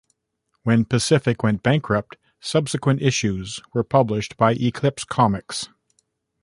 When 0.63 0.85
Pacific 0.85 1.43
went 1.43 1.61
bankrupt, 1.61 2.17
subsequent 2.39 3.03
issues 3.03 3.59
were 3.71 3.83
published 3.83 4.35
by 4.35 4.53
Eclipse 4.53 5.03
Comics. 5.03 5.69